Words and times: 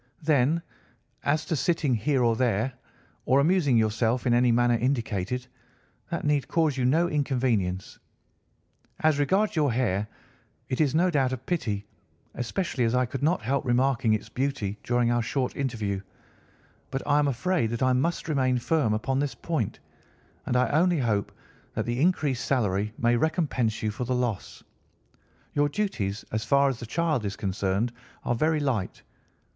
Then, 0.23 0.63
as 1.21 1.45
to 1.45 1.55
sitting 1.55 1.93
here 1.93 2.23
or 2.23 2.35
there, 2.35 2.73
or 3.25 3.39
amusing 3.39 3.77
yourself 3.77 4.25
in 4.25 4.33
any 4.33 4.51
manner 4.51 4.73
indicated, 4.73 5.45
that 6.09 6.23
need 6.25 6.47
cause 6.47 6.75
you 6.75 6.85
no 6.85 7.07
inconvenience. 7.07 7.99
As 9.01 9.19
regards 9.19 9.55
your 9.55 9.71
hair, 9.71 10.07
it 10.69 10.81
is 10.81 10.95
no 10.95 11.11
doubt 11.11 11.33
a 11.33 11.37
pity, 11.37 11.85
especially 12.33 12.83
as 12.83 12.95
I 12.95 13.05
could 13.05 13.21
not 13.21 13.43
help 13.43 13.63
remarking 13.63 14.13
its 14.13 14.27
beauty 14.27 14.79
during 14.83 15.11
our 15.11 15.21
short 15.21 15.55
interview, 15.55 16.01
but 16.89 17.05
I 17.05 17.19
am 17.19 17.27
afraid 17.27 17.69
that 17.69 17.83
I 17.83 17.93
must 17.93 18.27
remain 18.27 18.57
firm 18.57 18.95
upon 18.95 19.19
this 19.19 19.35
point, 19.35 19.77
and 20.47 20.57
I 20.57 20.69
only 20.69 20.97
hope 20.97 21.31
that 21.75 21.85
the 21.85 22.01
increased 22.01 22.43
salary 22.45 22.91
may 22.97 23.15
recompense 23.17 23.83
you 23.83 23.91
for 23.91 24.05
the 24.05 24.15
loss. 24.15 24.63
Your 25.53 25.69
duties, 25.69 26.25
as 26.31 26.43
far 26.43 26.69
as 26.69 26.79
the 26.79 26.87
child 26.87 27.23
is 27.23 27.35
concerned, 27.35 27.93
are 28.25 28.33
very 28.33 28.59
light. 28.59 29.03